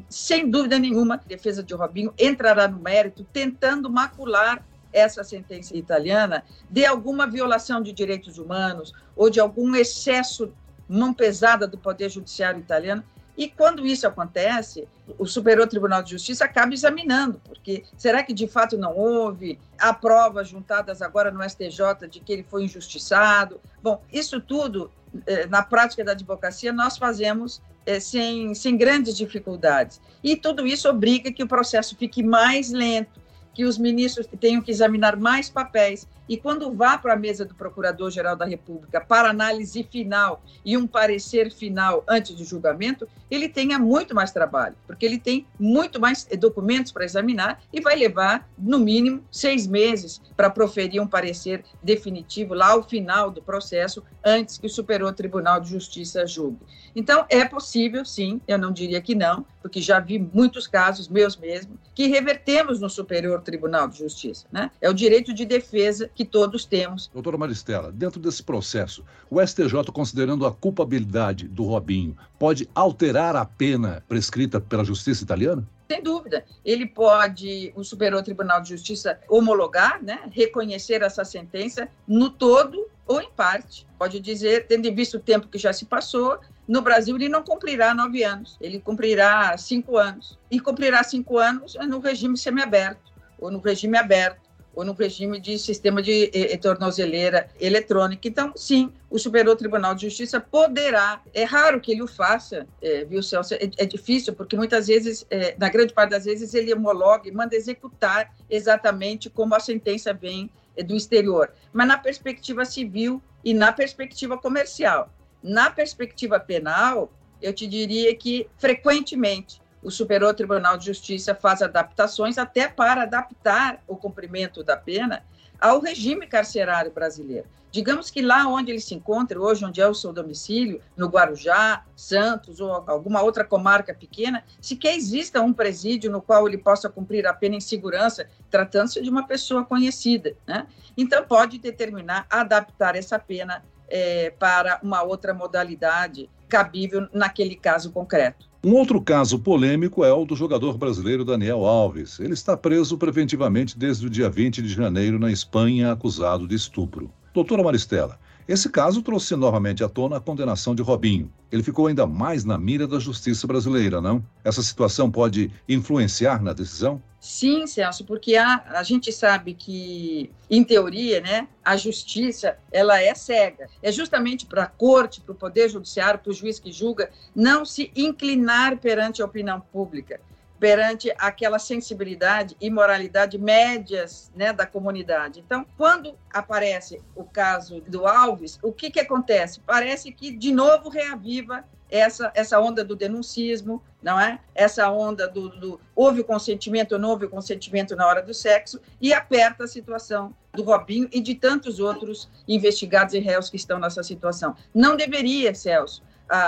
Sem 0.09 0.51
dúvida 0.51 0.79
nenhuma, 0.79 1.15
a 1.15 1.19
defesa 1.19 1.63
de 1.63 1.73
Robinho 1.75 2.13
entrará 2.19 2.67
no 2.67 2.81
mérito 2.81 3.25
tentando 3.33 3.89
macular 3.89 4.65
essa 4.93 5.23
sentença 5.23 5.77
italiana 5.77 6.43
de 6.69 6.85
alguma 6.85 7.27
violação 7.27 7.81
de 7.81 7.93
direitos 7.93 8.39
humanos 8.39 8.93
ou 9.15 9.31
de 9.31 9.39
algum 9.39 9.77
excesso 9.77 10.53
mão 10.89 11.15
pesada 11.15 11.69
do 11.69 11.79
Poder 11.79 12.09
Judiciário 12.09 12.59
italiano 12.59 13.05
e 13.37 13.49
quando 13.49 13.87
isso 13.87 14.07
acontece, 14.07 14.87
o 15.19 15.27
Superior 15.27 15.67
Tribunal 15.67 16.03
de 16.03 16.11
Justiça 16.11 16.45
acaba 16.45 16.75
examinando, 16.75 17.41
porque 17.45 17.85
será 17.97 18.23
que 18.23 18.33
de 18.33 18.47
fato 18.47 18.77
não 18.77 18.97
houve? 18.97 19.59
Há 19.79 19.93
provas 19.95 20.49
juntadas 20.49 21.01
agora 21.01 21.31
no 21.31 21.43
STJ 21.43 22.09
de 22.09 22.21
que 22.21 22.33
ele 22.33 22.43
foi 22.43 22.65
injustiçado. 22.65 23.61
Bom, 23.83 24.03
isso 24.13 24.41
tudo, 24.41 24.91
eh, 25.27 25.47
na 25.47 25.63
prática 25.63 26.05
da 26.05 26.13
advocacia, 26.13 26.73
nós 26.73 26.99
fazemos 26.99 27.63
eh, 27.87 27.99
sem, 27.99 28.55
sem 28.55 28.77
grandes 28.77 29.17
dificuldades. 29.17 30.01
E 30.23 30.37
tudo 30.37 30.67
isso 30.67 30.89
obriga 30.89 31.33
que 31.33 31.43
o 31.43 31.49
processo 31.49 31.97
fique 31.97 32.23
mais 32.23 32.71
lento, 32.71 33.21
que 33.55 33.65
os 33.65 33.79
ministros 33.79 34.27
tenham 34.39 34.61
que 34.63 34.71
examinar 34.71 35.17
mais 35.17 35.49
papéis 35.49 36.07
e 36.31 36.37
quando 36.37 36.73
vá 36.73 36.97
para 36.97 37.15
a 37.15 37.17
mesa 37.17 37.45
do 37.45 37.57
Procurador-Geral 37.57 38.37
da 38.37 38.45
República 38.45 39.01
para 39.01 39.29
análise 39.29 39.83
final 39.83 40.41
e 40.65 40.77
um 40.77 40.87
parecer 40.87 41.51
final 41.51 42.05
antes 42.09 42.37
do 42.37 42.45
julgamento, 42.45 43.09
ele 43.29 43.49
tenha 43.49 43.81
muito 43.81 44.15
mais 44.15 44.31
trabalho, 44.31 44.77
porque 44.87 45.05
ele 45.05 45.19
tem 45.19 45.45
muito 45.59 46.01
mais 46.01 46.25
documentos 46.39 46.93
para 46.93 47.05
examinar 47.05 47.61
e 47.73 47.81
vai 47.81 47.97
levar, 47.97 48.49
no 48.57 48.79
mínimo, 48.79 49.25
seis 49.29 49.67
meses 49.67 50.23
para 50.37 50.49
proferir 50.49 51.03
um 51.03 51.07
parecer 51.07 51.65
definitivo 51.83 52.55
lá 52.55 52.69
ao 52.69 52.85
final 52.85 53.29
do 53.33 53.43
processo, 53.43 54.01
antes 54.25 54.57
que 54.57 54.69
o 54.69 54.71
Superior 54.71 55.13
Tribunal 55.13 55.61
de 55.61 55.69
Justiça 55.69 56.25
julgue. 56.29 56.61
Então, 56.95 57.25
é 57.29 57.45
possível, 57.45 58.05
sim, 58.05 58.41
eu 58.47 58.59
não 58.59 58.73
diria 58.73 59.01
que 59.01 59.17
não, 59.17 59.45
porque 59.63 59.81
já 59.81 59.99
vi 60.01 60.19
muitos 60.19 60.67
casos, 60.67 61.09
meus 61.09 61.37
mesmo, 61.37 61.79
que 61.95 62.07
revertemos 62.07 62.81
no 62.81 62.89
Superior 62.89 63.43
Tribunal 63.43 63.89
de 63.89 63.99
Justiça. 63.99 64.47
Né? 64.51 64.71
É 64.81 64.89
o 64.89 64.95
direito 64.95 65.33
de 65.33 65.45
defesa 65.45 66.11
que 66.21 66.25
todos 66.27 66.67
temos. 66.67 67.09
Doutora 67.15 67.39
Maristela, 67.39 67.91
dentro 67.91 68.21
desse 68.21 68.43
processo, 68.43 69.03
o 69.31 69.41
STJ, 69.41 69.91
considerando 69.91 70.45
a 70.45 70.53
culpabilidade 70.53 71.49
do 71.49 71.65
Robinho, 71.65 72.15
pode 72.39 72.69
alterar 72.75 73.35
a 73.35 73.47
pena 73.47 74.05
prescrita 74.07 74.61
pela 74.61 74.85
justiça 74.85 75.25
italiana? 75.25 75.67
Sem 75.91 76.03
dúvida. 76.03 76.45
Ele 76.63 76.85
pode, 76.85 77.73
o 77.75 77.83
Superior 77.83 78.23
Tribunal 78.23 78.61
de 78.61 78.69
Justiça, 78.69 79.19
homologar, 79.31 80.03
né, 80.03 80.21
reconhecer 80.31 81.01
essa 81.01 81.25
sentença 81.25 81.89
no 82.07 82.29
todo 82.29 82.87
ou 83.07 83.23
em 83.23 83.31
parte. 83.31 83.87
Pode 83.99 84.21
dizer, 84.21 84.67
tendo 84.67 84.95
visto 84.95 85.17
o 85.17 85.21
tempo 85.21 85.49
que 85.49 85.57
já 85.57 85.73
se 85.73 85.87
passou, 85.87 86.39
no 86.69 86.83
Brasil 86.83 87.17
ele 87.17 87.31
não 87.31 87.43
cumprirá 87.43 87.95
nove 87.95 88.23
anos, 88.23 88.59
ele 88.61 88.79
cumprirá 88.79 89.57
cinco 89.57 89.97
anos. 89.97 90.39
E 90.51 90.61
cumprirá 90.61 91.03
cinco 91.03 91.39
anos 91.39 91.79
no 91.89 91.99
regime 91.99 92.37
semiaberto, 92.37 93.11
ou 93.39 93.51
no 93.51 93.59
regime 93.59 93.97
aberto 93.97 94.50
ou 94.75 94.85
no 94.85 94.93
regime 94.93 95.41
de 95.41 95.59
sistema 95.59 96.03
de 96.03 96.31
eh, 96.33 96.57
tornozeleira 96.57 97.49
eletrônica. 97.61 98.27
Então, 98.27 98.53
sim, 98.55 98.93
o 99.11 99.19
Superior 99.19 99.57
Tribunal 99.57 99.95
de 99.95 100.03
Justiça 100.03 100.41
poderá, 100.41 101.21
é 101.35 101.45
raro 101.45 101.81
que 101.81 101.91
ele 101.93 102.03
o 102.03 102.07
faça, 102.07 102.67
é, 102.81 103.05
viu, 103.05 103.23
Celso? 103.23 103.55
É, 103.55 103.71
é, 103.77 103.85
difícil, 103.85 104.33
porque 104.33 104.57
muitas 104.57 104.87
vezes, 104.87 105.27
é, 105.31 105.55
na 105.59 105.69
grande 105.69 105.93
parte 105.93 106.11
das 106.11 106.25
vezes, 106.25 106.55
ele 106.55 106.73
homologa 106.73 107.29
e 107.29 107.33
manda 107.33 107.57
executar 107.57 108.33
exatamente 108.49 109.29
como 109.29 109.55
a 109.55 109.61
sentença 109.61 110.13
vem 110.13 110.51
do 110.85 110.95
exterior. 110.95 111.53
Mas 111.73 111.89
na 111.89 111.99
perspectiva 111.99 112.65
civil 112.65 113.23
e 113.45 113.53
na 113.53 113.73
perspectiva 113.73 114.39
comercial. 114.39 115.13
Na 115.43 115.71
perspectiva 115.71 116.39
penal, 116.39 117.13
eu 117.41 117.53
te 117.53 117.67
diria 117.67 118.15
que, 118.15 118.47
frequentemente, 118.59 119.61
o 119.83 119.91
Superior 119.91 120.35
Tribunal 120.35 120.77
de 120.77 120.87
Justiça 120.87 121.35
faz 121.35 121.63
adaptações 121.63 122.39
até 122.39 122.69
para 122.69 123.03
adaptar 123.03 123.83
o 123.87 123.97
cumprimento 123.97 124.63
da 124.63 124.77
pena 124.77 125.25
ao 125.61 125.81
regime 125.81 126.27
carcerário 126.27 126.91
brasileiro. 126.91 127.47
Digamos 127.71 128.11
que 128.11 128.21
lá 128.21 128.49
onde 128.49 128.73
ele 128.73 128.81
se 128.81 128.95
encontra, 128.95 129.41
hoje, 129.41 129.65
onde 129.65 129.81
é 129.81 129.87
o 129.87 129.95
seu 129.95 130.13
domicílio, 130.13 130.81
no 130.97 131.07
Guarujá, 131.07 131.85
Santos 131.95 132.59
ou 132.61 132.83
alguma 132.87 133.23
outra 133.23 133.45
comarca 133.45 133.95
pequena, 133.95 134.43
sequer 134.61 134.97
exista 134.97 135.41
um 135.41 135.53
presídio 135.53 136.11
no 136.11 136.21
qual 136.21 136.49
ele 136.49 136.59
possa 136.59 136.89
cumprir 136.89 137.27
a 137.29 137.33
pena 137.33 137.55
em 137.55 137.61
segurança, 137.61 138.27
tratando-se 138.51 139.01
de 139.01 139.09
uma 139.09 139.25
pessoa 139.25 139.65
conhecida. 139.65 140.35
Né? 140.45 140.67
Então, 140.97 141.25
pode 141.25 141.59
determinar 141.59 142.27
adaptar 142.29 142.97
essa 142.97 143.21
pena 143.21 143.63
é, 143.89 144.31
para 144.31 144.81
uma 144.83 145.03
outra 145.03 145.33
modalidade 145.33 146.29
cabível 146.49 147.09
naquele 147.13 147.55
caso 147.55 147.93
concreto. 147.93 148.50
Um 148.63 148.75
outro 148.75 149.01
caso 149.01 149.39
polêmico 149.39 150.05
é 150.05 150.13
o 150.13 150.27
do 150.27 150.37
jogador 150.37 150.77
brasileiro 150.77 151.25
Daniel 151.25 151.65
Alves. 151.65 152.21
Ele 152.21 152.35
está 152.35 152.55
preso 152.55 152.99
preventivamente 152.99 153.79
desde 153.79 154.07
o 154.07 154.11
dia 154.11 154.29
20 154.29 154.61
de 154.61 154.69
janeiro 154.69 155.19
na 155.19 155.33
Espanha, 155.33 155.91
acusado 155.91 156.47
de 156.47 156.57
estupro. 156.57 157.11
Doutora 157.33 157.63
Maristela, 157.63 158.19
esse 158.53 158.69
caso 158.69 159.01
trouxe 159.01 159.37
novamente 159.37 159.85
à 159.85 159.89
tona 159.89 160.17
a 160.17 160.21
condenação 160.21 160.75
de 160.75 160.83
Robinho. 160.83 161.33
Ele 161.53 161.63
ficou 161.63 161.87
ainda 161.87 162.05
mais 162.05 162.45
na 162.45 162.59
mira 162.59 162.85
da 162.85 162.99
justiça 162.99 163.47
brasileira, 163.47 164.01
não? 164.01 164.25
Essa 164.43 164.61
situação 164.61 165.09
pode 165.09 165.53
influenciar 165.69 166.43
na 166.43 166.53
decisão? 166.53 167.01
Sim, 167.21 167.65
Celso, 167.69 168.05
porque 168.05 168.35
a, 168.35 168.65
a 168.71 168.83
gente 168.83 169.13
sabe 169.13 169.55
que, 169.55 170.33
em 170.51 170.65
teoria, 170.65 171.21
né, 171.21 171.47
a 171.65 171.77
justiça 171.77 172.57
ela 172.73 173.01
é 173.01 173.15
cega. 173.15 173.69
É 173.81 173.93
justamente 173.93 174.47
para 174.47 174.65
a 174.65 174.67
corte, 174.67 175.21
para 175.21 175.33
o 175.33 175.37
poder 175.37 175.69
judiciário, 175.69 176.19
para 176.19 176.31
o 176.31 176.35
juiz 176.35 176.59
que 176.59 176.73
julga, 176.73 177.09
não 177.33 177.65
se 177.65 177.93
inclinar 177.95 178.79
perante 178.79 179.23
a 179.23 179.27
opinião 179.27 179.61
pública, 179.61 180.21
perante 180.61 181.11
aquela 181.17 181.59
sensibilidade 181.59 182.55
e 182.61 182.69
moralidade 182.69 183.39
médias 183.39 184.31
né, 184.37 184.53
da 184.53 184.67
comunidade. 184.67 185.41
Então, 185.41 185.67
quando 185.79 186.15
aparece 186.31 187.01
o 187.17 187.25
caso 187.25 187.81
do 187.81 188.07
Alves, 188.07 188.59
o 188.63 188.71
que, 188.71 188.91
que 188.91 189.01
acontece? 189.01 189.61
Parece 189.61 190.13
que, 190.13 190.31
de 190.31 190.53
novo, 190.53 190.91
reaviva 190.91 191.65
essa, 191.91 192.31
essa 192.35 192.61
onda 192.61 192.85
do 192.85 192.95
denuncismo, 192.95 193.83
não 194.03 194.21
é? 194.21 194.39
Essa 194.55 194.91
onda 194.91 195.27
do, 195.27 195.49
do 195.49 195.81
houve 195.97 196.21
o 196.21 196.25
consentimento 196.25 196.93
ou 196.93 196.99
não 196.99 197.09
houve 197.09 197.25
o 197.25 197.31
consentimento 197.31 197.97
na 197.97 198.07
hora 198.07 198.23
do 198.23 198.35
sexo 198.35 198.81
e 199.01 199.13
aperta 199.13 199.65
a 199.65 199.69
situação 199.69 200.35
do 200.53 200.63
Robinho 200.63 201.09
e 201.11 201.21
de 201.21 201.35
tantos 201.35 201.81
outros 201.81 202.29
investigados 202.47 203.15
e 203.15 203.19
réus 203.19 203.49
que 203.49 203.57
estão 203.57 203.79
nessa 203.79 204.03
situação. 204.03 204.55
Não 204.75 204.97
deveria, 204.97 205.55
Celso, 205.55 206.03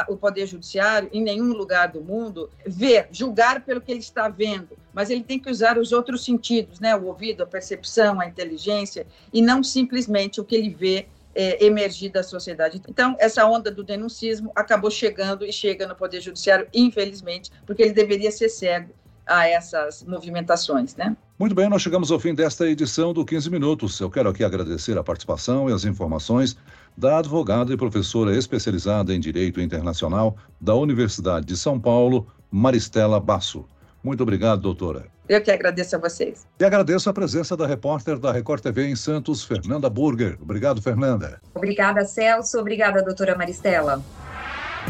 o 0.08 0.16
Poder 0.16 0.46
Judiciário, 0.46 1.08
em 1.12 1.22
nenhum 1.22 1.52
lugar 1.52 1.88
do 1.88 2.00
mundo, 2.00 2.48
ver, 2.64 3.08
julgar 3.10 3.62
pelo 3.62 3.80
que 3.80 3.90
ele 3.90 4.00
está 4.00 4.28
vendo, 4.28 4.70
mas 4.92 5.10
ele 5.10 5.22
tem 5.22 5.38
que 5.38 5.50
usar 5.50 5.78
os 5.78 5.92
outros 5.92 6.24
sentidos, 6.24 6.78
né? 6.78 6.94
o 6.94 7.06
ouvido, 7.06 7.42
a 7.42 7.46
percepção, 7.46 8.20
a 8.20 8.26
inteligência, 8.26 9.06
e 9.32 9.42
não 9.42 9.62
simplesmente 9.62 10.40
o 10.40 10.44
que 10.44 10.54
ele 10.54 10.70
vê 10.70 11.06
é, 11.34 11.64
emergir 11.64 12.10
da 12.10 12.22
sociedade. 12.22 12.80
Então, 12.88 13.16
essa 13.18 13.44
onda 13.46 13.70
do 13.70 13.82
denuncismo 13.82 14.52
acabou 14.54 14.90
chegando 14.90 15.44
e 15.44 15.52
chega 15.52 15.86
no 15.86 15.96
Poder 15.96 16.20
Judiciário, 16.20 16.68
infelizmente, 16.72 17.50
porque 17.66 17.82
ele 17.82 17.92
deveria 17.92 18.30
ser 18.30 18.48
cego 18.48 18.92
a 19.26 19.48
essas 19.48 20.02
movimentações, 20.02 20.94
né? 20.96 21.16
Muito 21.38 21.54
bem, 21.54 21.68
nós 21.68 21.82
chegamos 21.82 22.10
ao 22.10 22.20
fim 22.20 22.34
desta 22.34 22.68
edição 22.68 23.12
do 23.12 23.24
15 23.24 23.50
Minutos. 23.50 23.98
Eu 23.98 24.10
quero 24.10 24.28
aqui 24.28 24.44
agradecer 24.44 24.96
a 24.96 25.02
participação 25.02 25.68
e 25.68 25.72
as 25.72 25.84
informações 25.84 26.56
da 26.96 27.18
advogada 27.18 27.72
e 27.72 27.76
professora 27.76 28.36
especializada 28.36 29.14
em 29.14 29.20
Direito 29.20 29.60
Internacional 29.60 30.36
da 30.60 30.74
Universidade 30.74 31.46
de 31.46 31.56
São 31.56 31.80
Paulo, 31.80 32.26
Maristela 32.50 33.18
Basso. 33.18 33.66
Muito 34.02 34.22
obrigado, 34.22 34.60
doutora. 34.60 35.06
Eu 35.28 35.40
que 35.40 35.50
agradeço 35.50 35.96
a 35.96 35.98
vocês. 35.98 36.46
E 36.58 36.64
agradeço 36.64 37.08
a 37.08 37.12
presença 37.12 37.56
da 37.56 37.66
repórter 37.66 38.18
da 38.18 38.32
Record 38.32 38.60
TV 38.60 38.88
em 38.88 38.96
Santos, 38.96 39.44
Fernanda 39.44 39.88
Burger. 39.88 40.36
Obrigado, 40.42 40.82
Fernanda. 40.82 41.40
Obrigada, 41.54 42.04
Celso. 42.04 42.58
Obrigada, 42.58 43.02
doutora 43.02 43.36
Maristela. 43.36 44.02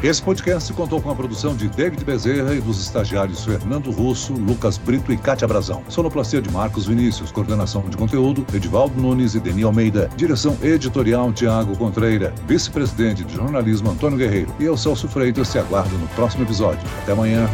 Esse 0.02 0.20
podcast 0.20 0.72
contou 0.72 1.00
com 1.00 1.12
a 1.12 1.14
produção 1.14 1.54
de 1.54 1.68
David 1.68 2.04
Bezerra 2.04 2.52
e 2.56 2.60
dos 2.60 2.82
estagiários 2.82 3.44
Fernando 3.44 3.92
Russo, 3.92 4.32
Lucas 4.32 4.76
Brito 4.76 5.12
e 5.12 5.16
Cátia 5.16 5.46
Brazão. 5.46 5.84
Sonoplastia 5.88 6.42
de 6.42 6.50
Marcos 6.50 6.86
Vinícius, 6.86 7.30
coordenação 7.30 7.82
de 7.88 7.96
conteúdo, 7.96 8.44
Edivaldo 8.52 9.00
Nunes 9.00 9.36
e 9.36 9.40
Deni 9.40 9.62
Almeida. 9.62 10.10
Direção 10.16 10.58
editorial 10.60 11.32
Tiago 11.32 11.76
Contreira, 11.76 12.34
vice-presidente 12.48 13.22
de 13.22 13.36
jornalismo 13.36 13.92
Antônio 13.92 14.18
Guerreiro. 14.18 14.52
E 14.58 14.64
eu, 14.64 14.76
Celso 14.76 15.06
Freitas, 15.06 15.52
te 15.52 15.60
aguardo 15.60 15.96
no 15.96 16.08
próximo 16.08 16.42
episódio. 16.42 16.82
Até 17.04 17.12
amanhã. 17.12 17.48